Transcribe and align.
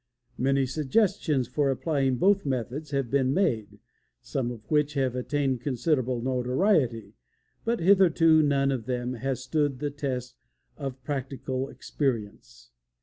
Many 0.39 0.65
suggestions 0.65 1.47
for 1.47 1.69
applying 1.69 2.17
both 2.17 2.43
methods 2.43 2.89
have 2.89 3.11
been 3.11 3.35
made, 3.35 3.77
some 4.19 4.49
of 4.49 4.61
which 4.71 4.95
have 4.95 5.15
attained 5.15 5.61
considerable 5.61 6.23
notoriety, 6.23 7.13
but 7.65 7.79
hitherto 7.79 8.41
none 8.41 8.71
of 8.71 8.87
them 8.87 9.13
has 9.13 9.43
stood 9.43 9.77
the 9.77 9.91
test 9.91 10.37
of 10.75 11.03
practical 11.03 11.69
experience. 11.69 12.71